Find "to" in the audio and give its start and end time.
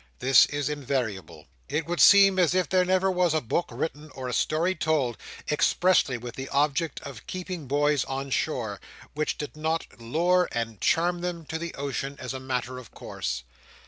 11.45-11.59